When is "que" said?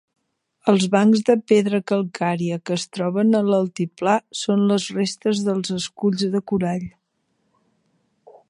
2.69-2.77